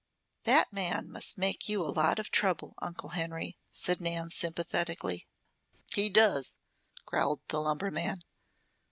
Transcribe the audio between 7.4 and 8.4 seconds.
the lumberman.